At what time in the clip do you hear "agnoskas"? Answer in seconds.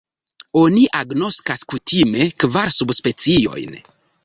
0.99-1.67